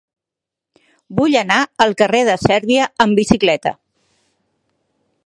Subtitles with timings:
[1.19, 3.75] Vull anar al carrer de Sèrbia amb bicicleta.